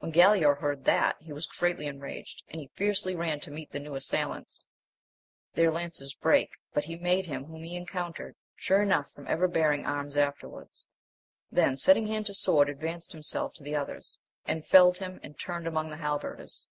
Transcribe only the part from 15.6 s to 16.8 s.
among the halberders.